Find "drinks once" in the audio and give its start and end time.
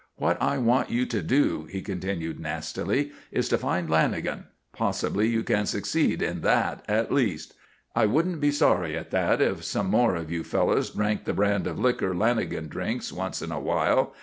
12.67-13.43